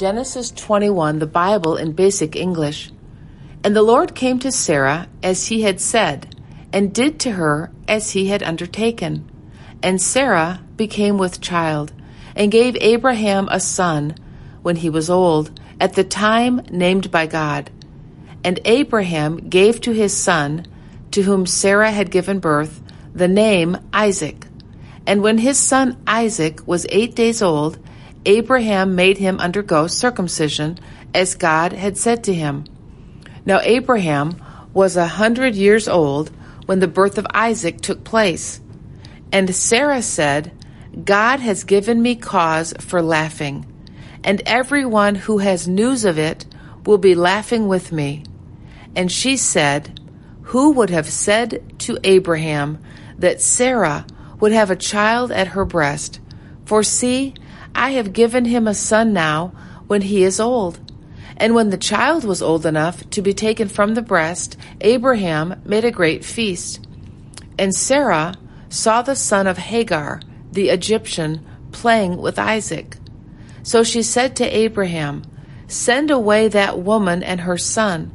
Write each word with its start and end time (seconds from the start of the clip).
Genesis 0.00 0.50
21, 0.52 1.18
the 1.18 1.26
Bible 1.26 1.76
in 1.76 1.92
basic 1.92 2.34
English. 2.34 2.90
And 3.62 3.76
the 3.76 3.82
Lord 3.82 4.14
came 4.14 4.38
to 4.38 4.50
Sarah 4.50 5.06
as 5.22 5.48
he 5.48 5.60
had 5.60 5.78
said, 5.78 6.34
and 6.72 6.94
did 6.94 7.20
to 7.20 7.32
her 7.32 7.70
as 7.86 8.12
he 8.12 8.28
had 8.28 8.42
undertaken. 8.42 9.30
And 9.82 10.00
Sarah 10.00 10.62
became 10.78 11.18
with 11.18 11.42
child, 11.42 11.92
and 12.34 12.50
gave 12.50 12.78
Abraham 12.80 13.46
a 13.50 13.60
son 13.60 14.14
when 14.62 14.76
he 14.76 14.88
was 14.88 15.10
old, 15.10 15.60
at 15.78 15.92
the 15.92 16.04
time 16.04 16.62
named 16.70 17.10
by 17.10 17.26
God. 17.26 17.70
And 18.42 18.58
Abraham 18.64 19.50
gave 19.50 19.82
to 19.82 19.92
his 19.92 20.16
son, 20.16 20.64
to 21.10 21.24
whom 21.24 21.44
Sarah 21.44 21.90
had 21.90 22.10
given 22.10 22.38
birth, 22.38 22.80
the 23.14 23.28
name 23.28 23.76
Isaac. 23.92 24.46
And 25.06 25.20
when 25.20 25.36
his 25.36 25.58
son 25.58 26.02
Isaac 26.06 26.66
was 26.66 26.86
eight 26.88 27.14
days 27.14 27.42
old, 27.42 27.78
Abraham 28.26 28.94
made 28.94 29.18
him 29.18 29.40
undergo 29.40 29.86
circumcision, 29.86 30.78
as 31.14 31.34
God 31.34 31.72
had 31.72 31.96
said 31.96 32.24
to 32.24 32.34
him. 32.34 32.64
Now 33.46 33.60
Abraham 33.62 34.36
was 34.72 34.96
a 34.96 35.06
hundred 35.06 35.54
years 35.54 35.88
old 35.88 36.30
when 36.66 36.80
the 36.80 36.88
birth 36.88 37.18
of 37.18 37.26
Isaac 37.32 37.80
took 37.80 38.04
place. 38.04 38.60
And 39.32 39.54
Sarah 39.54 40.02
said, 40.02 40.52
God 41.04 41.40
has 41.40 41.64
given 41.64 42.02
me 42.02 42.16
cause 42.16 42.74
for 42.78 43.00
laughing, 43.00 43.64
and 44.22 44.42
everyone 44.44 45.14
who 45.14 45.38
has 45.38 45.66
news 45.66 46.04
of 46.04 46.18
it 46.18 46.46
will 46.84 46.98
be 46.98 47.14
laughing 47.14 47.68
with 47.68 47.92
me. 47.92 48.24
And 48.94 49.10
she 49.10 49.36
said, 49.36 50.00
Who 50.42 50.72
would 50.72 50.90
have 50.90 51.08
said 51.08 51.78
to 51.80 51.98
Abraham 52.02 52.78
that 53.18 53.40
Sarah 53.40 54.06
would 54.40 54.52
have 54.52 54.70
a 54.70 54.76
child 54.76 55.30
at 55.30 55.48
her 55.48 55.64
breast? 55.64 56.20
For 56.64 56.82
see, 56.82 57.34
I 57.74 57.90
have 57.92 58.12
given 58.12 58.44
him 58.44 58.66
a 58.66 58.74
son 58.74 59.12
now 59.12 59.52
when 59.86 60.02
he 60.02 60.22
is 60.22 60.40
old. 60.40 60.78
And 61.36 61.54
when 61.54 61.70
the 61.70 61.78
child 61.78 62.24
was 62.24 62.42
old 62.42 62.66
enough 62.66 63.08
to 63.10 63.22
be 63.22 63.32
taken 63.32 63.68
from 63.68 63.94
the 63.94 64.02
breast, 64.02 64.56
Abraham 64.80 65.60
made 65.64 65.84
a 65.84 65.90
great 65.90 66.24
feast. 66.24 66.86
And 67.58 67.74
Sarah 67.74 68.34
saw 68.68 69.02
the 69.02 69.16
son 69.16 69.46
of 69.46 69.58
Hagar, 69.58 70.20
the 70.52 70.68
Egyptian, 70.68 71.46
playing 71.72 72.18
with 72.18 72.38
Isaac. 72.38 72.96
So 73.62 73.82
she 73.82 74.02
said 74.02 74.36
to 74.36 74.56
Abraham, 74.56 75.22
Send 75.66 76.10
away 76.10 76.48
that 76.48 76.78
woman 76.78 77.22
and 77.22 77.40
her 77.42 77.56
son, 77.56 78.10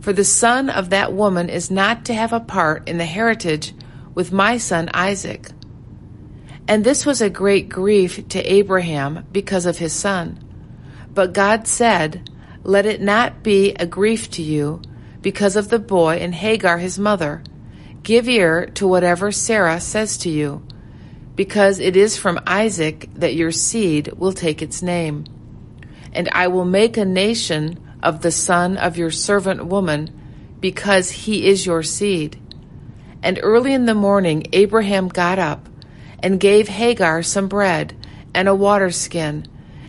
for 0.00 0.12
the 0.12 0.24
son 0.24 0.70
of 0.70 0.90
that 0.90 1.12
woman 1.12 1.48
is 1.48 1.70
not 1.70 2.04
to 2.04 2.14
have 2.14 2.32
a 2.32 2.40
part 2.40 2.88
in 2.88 2.98
the 2.98 3.04
heritage 3.04 3.74
with 4.14 4.32
my 4.32 4.58
son 4.58 4.90
Isaac. 4.94 5.50
And 6.68 6.84
this 6.84 7.06
was 7.06 7.22
a 7.22 7.30
great 7.30 7.70
grief 7.70 8.28
to 8.28 8.42
Abraham 8.42 9.26
because 9.32 9.64
of 9.64 9.78
his 9.78 9.94
son. 9.94 10.38
But 11.12 11.32
God 11.32 11.66
said, 11.66 12.30
Let 12.62 12.84
it 12.84 13.00
not 13.00 13.42
be 13.42 13.72
a 13.72 13.86
grief 13.86 14.30
to 14.32 14.42
you 14.42 14.82
because 15.22 15.56
of 15.56 15.70
the 15.70 15.78
boy 15.78 16.16
and 16.16 16.34
Hagar 16.34 16.76
his 16.76 16.98
mother. 16.98 17.42
Give 18.02 18.28
ear 18.28 18.66
to 18.74 18.86
whatever 18.86 19.32
Sarah 19.32 19.80
says 19.80 20.18
to 20.18 20.30
you, 20.30 20.62
because 21.34 21.78
it 21.78 21.96
is 21.96 22.18
from 22.18 22.40
Isaac 22.46 23.08
that 23.14 23.34
your 23.34 23.50
seed 23.50 24.12
will 24.12 24.34
take 24.34 24.60
its 24.60 24.82
name. 24.82 25.24
And 26.12 26.28
I 26.32 26.48
will 26.48 26.66
make 26.66 26.98
a 26.98 27.04
nation 27.06 27.82
of 28.02 28.20
the 28.20 28.30
son 28.30 28.76
of 28.76 28.98
your 28.98 29.10
servant 29.10 29.64
woman, 29.64 30.10
because 30.60 31.10
he 31.10 31.48
is 31.48 31.64
your 31.64 31.82
seed. 31.82 32.38
And 33.22 33.40
early 33.42 33.72
in 33.72 33.86
the 33.86 33.94
morning 33.94 34.46
Abraham 34.52 35.08
got 35.08 35.38
up 35.38 35.67
and 36.20 36.40
gave 36.40 36.68
Hagar 36.68 37.22
some 37.22 37.48
bread 37.48 37.96
and 38.34 38.48
a 38.48 38.54
water 38.54 38.90
skin, 38.90 39.46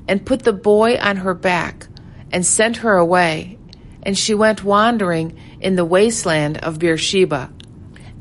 and 0.07 0.25
put 0.25 0.43
the 0.43 0.53
boy 0.53 0.97
on 0.97 1.17
her 1.17 1.33
back, 1.33 1.87
and 2.31 2.45
sent 2.45 2.77
her 2.77 2.95
away. 2.95 3.57
And 4.03 4.17
she 4.17 4.33
went 4.33 4.63
wandering 4.63 5.37
in 5.59 5.75
the 5.75 5.85
wasteland 5.85 6.57
of 6.59 6.79
Beersheba. 6.79 7.51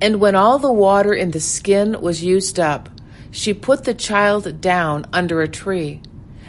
And 0.00 0.20
when 0.20 0.34
all 0.34 0.58
the 0.58 0.72
water 0.72 1.14
in 1.14 1.30
the 1.30 1.40
skin 1.40 2.00
was 2.00 2.24
used 2.24 2.58
up, 2.58 2.88
she 3.30 3.54
put 3.54 3.84
the 3.84 3.94
child 3.94 4.60
down 4.60 5.06
under 5.12 5.40
a 5.40 5.48
tree. 5.48 6.02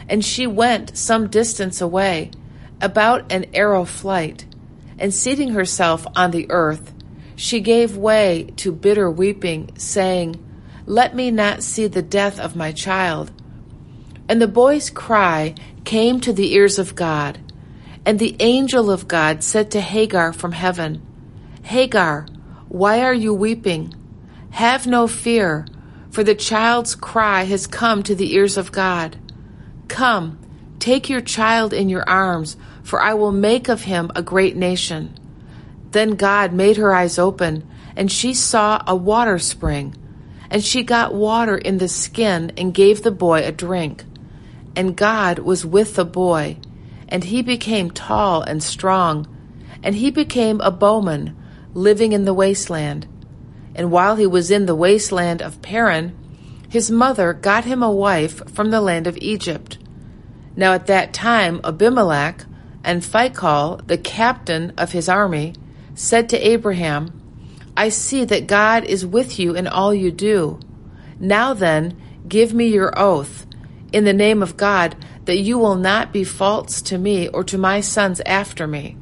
And 0.08 0.24
she 0.24 0.46
went 0.46 0.96
some 0.96 1.28
distance 1.28 1.80
away, 1.80 2.32
about 2.80 3.30
an 3.30 3.46
arrow 3.54 3.84
flight, 3.84 4.46
and 4.98 5.14
seating 5.14 5.50
herself 5.50 6.06
on 6.16 6.30
the 6.30 6.50
earth, 6.50 6.92
she 7.36 7.60
gave 7.60 7.96
way 7.96 8.52
to 8.56 8.72
bitter 8.72 9.10
weeping, 9.10 9.70
saying, 9.76 10.44
let 10.90 11.14
me 11.14 11.30
not 11.30 11.62
see 11.62 11.86
the 11.86 12.02
death 12.02 12.40
of 12.40 12.56
my 12.56 12.72
child. 12.72 13.30
And 14.28 14.42
the 14.42 14.48
boy's 14.48 14.90
cry 14.90 15.54
came 15.84 16.18
to 16.20 16.32
the 16.32 16.52
ears 16.54 16.80
of 16.80 16.96
God. 16.96 17.38
And 18.04 18.18
the 18.18 18.34
angel 18.40 18.90
of 18.90 19.06
God 19.06 19.44
said 19.44 19.70
to 19.70 19.80
Hagar 19.80 20.32
from 20.32 20.50
heaven, 20.50 21.00
Hagar, 21.62 22.26
why 22.66 23.04
are 23.04 23.14
you 23.14 23.32
weeping? 23.32 23.94
Have 24.50 24.88
no 24.88 25.06
fear, 25.06 25.64
for 26.10 26.24
the 26.24 26.34
child's 26.34 26.96
cry 26.96 27.44
has 27.44 27.68
come 27.68 28.02
to 28.02 28.16
the 28.16 28.34
ears 28.34 28.56
of 28.56 28.72
God. 28.72 29.16
Come, 29.86 30.40
take 30.80 31.08
your 31.08 31.20
child 31.20 31.72
in 31.72 31.88
your 31.88 32.08
arms, 32.08 32.56
for 32.82 33.00
I 33.00 33.14
will 33.14 33.30
make 33.30 33.68
of 33.68 33.82
him 33.82 34.10
a 34.16 34.22
great 34.22 34.56
nation. 34.56 35.14
Then 35.92 36.16
God 36.16 36.52
made 36.52 36.78
her 36.78 36.92
eyes 36.92 37.16
open, 37.16 37.64
and 37.94 38.10
she 38.10 38.34
saw 38.34 38.82
a 38.88 38.96
water 38.96 39.38
spring 39.38 39.94
and 40.50 40.64
she 40.64 40.82
got 40.82 41.14
water 41.14 41.56
in 41.56 41.78
the 41.78 41.88
skin 41.88 42.52
and 42.56 42.74
gave 42.74 43.02
the 43.02 43.10
boy 43.10 43.44
a 43.44 43.52
drink. 43.52 44.04
And 44.74 44.96
God 44.96 45.38
was 45.38 45.64
with 45.64 45.94
the 45.94 46.04
boy, 46.04 46.58
and 47.08 47.24
he 47.24 47.42
became 47.42 47.90
tall 47.90 48.42
and 48.42 48.62
strong, 48.62 49.26
and 49.82 49.94
he 49.94 50.10
became 50.10 50.60
a 50.60 50.70
bowman, 50.70 51.36
living 51.72 52.12
in 52.12 52.24
the 52.24 52.34
wasteland. 52.34 53.06
And 53.74 53.90
while 53.90 54.16
he 54.16 54.26
was 54.26 54.50
in 54.50 54.66
the 54.66 54.74
wasteland 54.74 55.40
of 55.40 55.62
Paran, 55.62 56.16
his 56.68 56.90
mother 56.90 57.32
got 57.32 57.64
him 57.64 57.82
a 57.82 57.90
wife 57.90 58.48
from 58.52 58.70
the 58.70 58.80
land 58.80 59.06
of 59.06 59.16
Egypt. 59.18 59.78
Now 60.56 60.72
at 60.72 60.86
that 60.86 61.12
time 61.12 61.60
Abimelech 61.64 62.44
and 62.84 63.02
Phicol, 63.02 63.86
the 63.86 63.98
captain 63.98 64.72
of 64.76 64.92
his 64.92 65.08
army, 65.08 65.54
said 65.94 66.28
to 66.28 66.38
Abraham, 66.38 67.19
I 67.80 67.88
see 67.88 68.26
that 68.26 68.46
God 68.46 68.84
is 68.84 69.06
with 69.06 69.38
you 69.38 69.54
in 69.54 69.66
all 69.66 69.94
you 69.94 70.10
do. 70.10 70.60
Now 71.18 71.54
then, 71.54 71.98
give 72.28 72.52
me 72.52 72.66
your 72.66 72.92
oath, 72.94 73.46
in 73.90 74.04
the 74.04 74.12
name 74.12 74.42
of 74.42 74.58
God, 74.58 74.94
that 75.24 75.38
you 75.38 75.56
will 75.56 75.76
not 75.76 76.12
be 76.12 76.22
false 76.22 76.82
to 76.82 76.98
me 76.98 77.28
or 77.28 77.42
to 77.44 77.56
my 77.56 77.80
sons 77.80 78.20
after 78.26 78.66
me, 78.66 78.98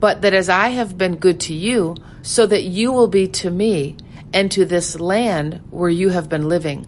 but 0.00 0.22
that 0.22 0.32
as 0.32 0.48
I 0.48 0.68
have 0.68 0.96
been 0.96 1.16
good 1.16 1.38
to 1.40 1.52
you, 1.52 1.94
so 2.22 2.46
that 2.46 2.62
you 2.62 2.90
will 2.90 3.06
be 3.06 3.28
to 3.28 3.50
me 3.50 3.98
and 4.32 4.50
to 4.50 4.64
this 4.64 4.98
land 4.98 5.60
where 5.68 5.90
you 5.90 6.08
have 6.08 6.30
been 6.30 6.48
living. 6.48 6.86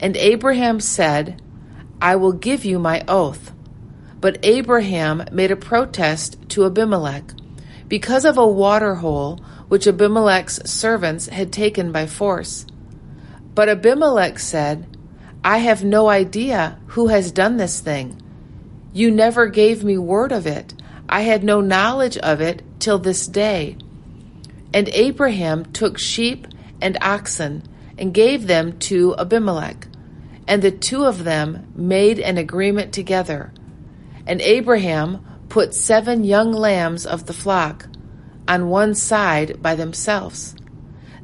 And 0.00 0.16
Abraham 0.16 0.80
said, 0.80 1.40
I 2.02 2.16
will 2.16 2.32
give 2.32 2.64
you 2.64 2.80
my 2.80 3.04
oath. 3.06 3.52
But 4.20 4.40
Abraham 4.42 5.24
made 5.30 5.52
a 5.52 5.56
protest 5.56 6.36
to 6.48 6.66
Abimelech 6.66 7.32
because 7.86 8.24
of 8.24 8.36
a 8.36 8.44
water 8.44 8.96
hole 8.96 9.38
which 9.68 9.86
Abimelech's 9.86 10.60
servants 10.70 11.26
had 11.28 11.52
taken 11.52 11.92
by 11.92 12.06
force. 12.06 12.66
But 13.54 13.68
Abimelech 13.68 14.38
said, 14.38 14.86
I 15.44 15.58
have 15.58 15.84
no 15.84 16.08
idea 16.08 16.78
who 16.88 17.08
has 17.08 17.32
done 17.32 17.56
this 17.56 17.80
thing. 17.80 18.20
You 18.92 19.10
never 19.10 19.46
gave 19.46 19.84
me 19.84 19.98
word 19.98 20.32
of 20.32 20.46
it. 20.46 20.74
I 21.08 21.22
had 21.22 21.44
no 21.44 21.60
knowledge 21.60 22.16
of 22.18 22.40
it 22.40 22.62
till 22.78 22.98
this 22.98 23.26
day. 23.26 23.76
And 24.72 24.88
Abraham 24.90 25.66
took 25.72 25.98
sheep 25.98 26.46
and 26.80 26.98
oxen 27.00 27.62
and 27.96 28.14
gave 28.14 28.46
them 28.46 28.78
to 28.78 29.14
Abimelech. 29.18 29.88
And 30.46 30.62
the 30.62 30.70
two 30.70 31.04
of 31.04 31.24
them 31.24 31.72
made 31.74 32.18
an 32.18 32.38
agreement 32.38 32.92
together. 32.92 33.52
And 34.26 34.40
Abraham 34.40 35.24
put 35.48 35.74
seven 35.74 36.24
young 36.24 36.52
lambs 36.52 37.06
of 37.06 37.26
the 37.26 37.32
flock 37.32 37.87
on 38.48 38.70
one 38.70 38.94
side 38.94 39.62
by 39.62 39.74
themselves. 39.76 40.56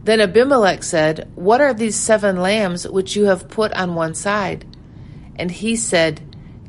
Then 0.04 0.20
Abimelech 0.20 0.82
said, 0.82 1.30
What 1.34 1.62
are 1.62 1.72
these 1.72 1.96
seven 1.96 2.36
lambs 2.36 2.86
which 2.86 3.16
you 3.16 3.24
have 3.24 3.48
put 3.48 3.72
on 3.72 3.94
one 3.94 4.14
side? 4.14 4.66
And 5.36 5.50
he 5.50 5.74
said, 5.74 6.20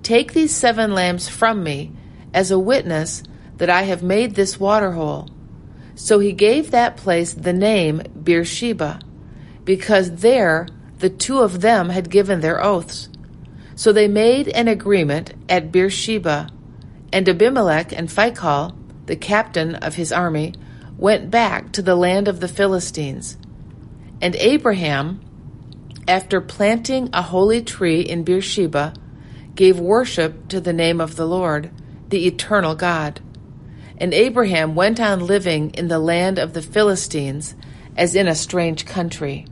Take 0.01 0.33
these 0.33 0.55
seven 0.55 0.93
lambs 0.93 1.27
from 1.27 1.61
me 1.61 1.91
as 2.33 2.49
a 2.49 2.59
witness 2.59 3.23
that 3.57 3.69
I 3.69 3.83
have 3.83 4.01
made 4.01 4.35
this 4.35 4.59
water 4.59 4.91
hole. 4.91 5.29
So 5.95 6.19
he 6.19 6.31
gave 6.31 6.71
that 6.71 6.97
place 6.97 7.33
the 7.33 7.53
name 7.53 8.01
Beersheba, 8.23 8.99
because 9.63 10.17
there 10.17 10.67
the 10.99 11.09
two 11.09 11.39
of 11.39 11.61
them 11.61 11.89
had 11.89 12.09
given 12.09 12.39
their 12.39 12.63
oaths. 12.63 13.09
So 13.75 13.91
they 13.91 14.07
made 14.07 14.47
an 14.49 14.67
agreement 14.67 15.33
at 15.49 15.71
Beersheba, 15.71 16.49
and 17.11 17.27
Abimelech 17.27 17.91
and 17.91 18.07
Phicol 18.07 18.73
the 19.05 19.15
captain 19.15 19.75
of 19.75 19.95
his 19.95 20.11
army, 20.11 20.53
went 20.97 21.29
back 21.29 21.71
to 21.73 21.81
the 21.81 21.95
land 21.95 22.27
of 22.27 22.39
the 22.39 22.47
Philistines. 22.47 23.37
And 24.21 24.35
Abraham, 24.37 25.21
after 26.07 26.39
planting 26.41 27.09
a 27.13 27.21
holy 27.21 27.61
tree 27.61 28.01
in 28.01 28.23
Beersheba, 28.23 28.93
gave 29.55 29.79
worship 29.79 30.47
to 30.49 30.61
the 30.61 30.73
name 30.73 31.01
of 31.01 31.15
the 31.15 31.25
Lord, 31.25 31.71
the 32.09 32.27
eternal 32.27 32.75
God. 32.75 33.21
And 33.97 34.13
Abraham 34.13 34.75
went 34.75 34.99
on 34.99 35.25
living 35.25 35.71
in 35.71 35.87
the 35.87 35.99
land 35.99 36.37
of 36.37 36.53
the 36.53 36.61
Philistines 36.61 37.55
as 37.97 38.15
in 38.15 38.27
a 38.27 38.35
strange 38.35 38.85
country. 38.85 39.45